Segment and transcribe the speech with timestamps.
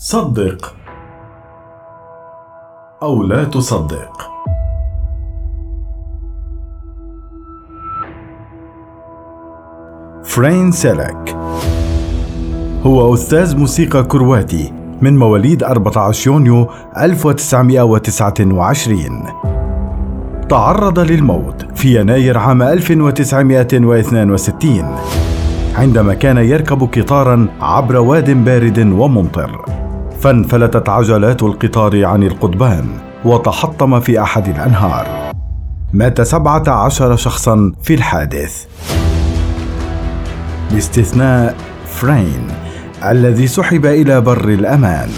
[0.00, 0.74] صدق
[3.02, 4.30] أو لا تصدق.
[10.24, 11.36] فرين سيلك
[12.82, 14.72] هو أستاذ موسيقى كرواتي
[15.02, 16.68] من مواليد 14 يونيو
[16.98, 19.22] 1929
[20.48, 24.96] تعرض للموت في يناير عام 1962
[25.74, 29.77] عندما كان يركب قطارا عبر واد بارد وممطر.
[30.20, 32.86] فانفلتت عجلات القطار عن القضبان
[33.24, 35.32] وتحطم في أحد الأنهار.
[35.92, 38.64] مات سبعة عشر شخصا في الحادث.
[40.70, 42.46] باستثناء فرين
[43.04, 45.10] الذي سحب إلى بر الأمان.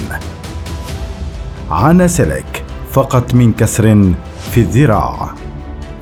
[1.71, 4.12] عانى سيلك فقط من كسر
[4.51, 5.31] في الذراع.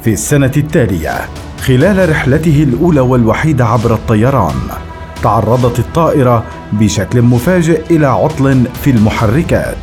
[0.03, 1.21] في السنة التالية
[1.61, 4.88] خلال رحلته الأولى والوحيدة عبر الطيران
[5.23, 9.77] تعرضت الطائرة بشكل مفاجئ إلى عطل في المحركات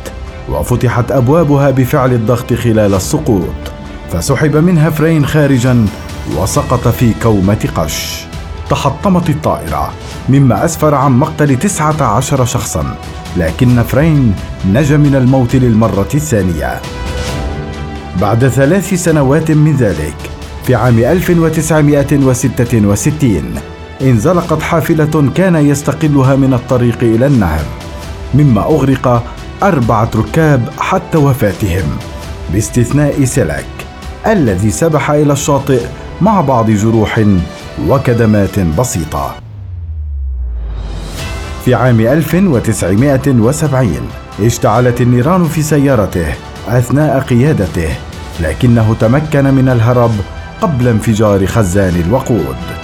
[0.48, 3.54] وفتحت أبوابها بفعل الضغط خلال السقوط
[4.12, 5.86] فسحب منها فرين خارجا
[6.36, 8.24] وسقط في كومة قش.
[8.70, 9.92] تحطمت الطائرة
[10.28, 12.96] مما أسفر عن مقتل 19 شخصا
[13.36, 14.34] لكن فرين
[14.72, 16.80] نجا من الموت للمرة الثانية.
[18.20, 20.16] بعد ثلاث سنوات من ذلك
[20.64, 27.64] في عام 1966 انزلقت حافلة كان يستقلها من الطريق إلى النهر
[28.34, 29.22] مما أغرق
[29.62, 31.96] أربعة ركاب حتى وفاتهم
[32.52, 33.66] باستثناء سيلك
[34.26, 35.80] الذي سبح إلى الشاطئ
[36.20, 37.24] مع بعض جروح
[37.88, 39.34] وكدمات بسيطة.
[41.64, 43.90] في عام 1970
[44.40, 46.34] اشتعلت النيران في سيارته
[46.68, 47.88] أثناء قيادته
[48.40, 50.12] لكنه تمكن من الهرب
[50.60, 52.75] قبل انفجار خزان الوقود.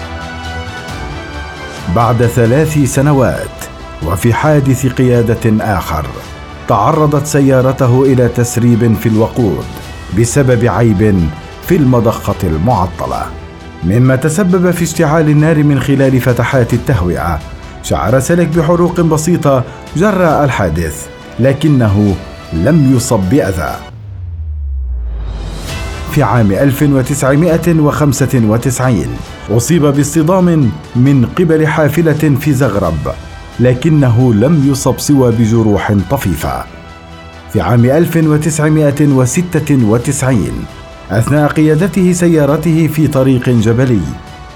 [1.88, 3.48] بعد ثلاث سنوات
[4.06, 6.06] وفي حادث قيادة آخر
[6.68, 9.64] تعرضت سيارته إلى تسريب في الوقود
[10.18, 11.28] بسبب عيب
[11.66, 13.26] في المضخة المعطلة.
[13.84, 17.38] مما تسبب في اشتعال النار من خلال فتحات التهوئة
[17.82, 19.64] شعر سلك بحروق بسيطة
[19.96, 21.06] جراء الحادث
[21.40, 22.14] لكنه
[22.52, 23.91] لم يصب بأذى.
[26.12, 29.06] في عام 1995
[29.50, 32.94] أصيب باصطدام من قبل حافلة في زغرب
[33.60, 36.64] لكنه لم يصب سوى بجروح طفيفة.
[37.52, 40.64] في عام 1996
[41.10, 44.00] أثناء قيادته سيارته في طريق جبلي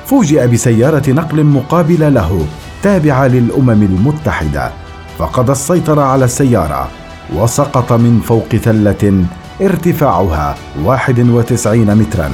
[0.07, 2.47] فوجئ بسيارة نقل مقابلة له
[2.83, 4.71] تابعة للأمم المتحدة
[5.19, 6.89] فقد السيطرة على السيارة
[7.35, 9.25] وسقط من فوق ثلة
[9.61, 12.31] ارتفاعها 91 مترا.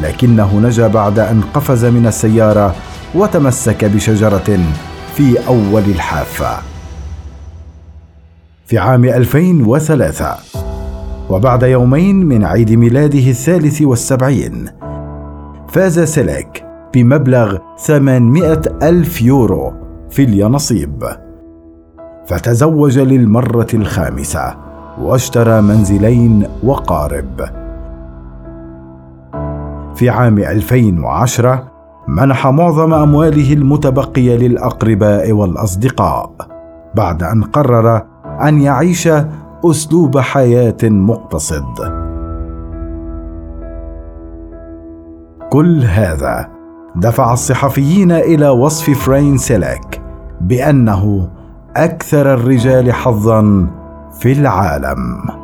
[0.00, 2.74] لكنه نجا بعد أن قفز من السيارة
[3.14, 4.58] وتمسك بشجرة
[5.14, 6.62] في أول الحافة.
[8.66, 10.36] في عام 2003
[11.30, 14.70] وبعد يومين من عيد ميلاده الثالث والسبعين
[15.68, 16.64] فاز سيليك
[16.94, 19.72] بمبلغ 800 ألف يورو
[20.10, 21.04] في اليانصيب.
[22.26, 24.67] فتزوج للمرة الخامسة.
[25.02, 27.40] واشترى منزلين وقارب.
[29.94, 31.68] في عام 2010
[32.08, 36.30] منح معظم أمواله المتبقية للأقرباء والأصدقاء
[36.94, 38.02] بعد أن قرر
[38.42, 39.08] أن يعيش
[39.64, 41.64] أسلوب حياة مقتصد.
[45.50, 46.48] كل هذا
[46.96, 50.02] دفع الصحفيين إلى وصف فرين سيلك
[50.40, 51.28] بأنه
[51.76, 53.66] أكثر الرجال حظا
[54.18, 55.37] في العالم.